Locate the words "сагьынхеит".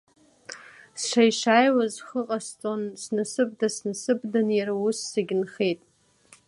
5.11-5.81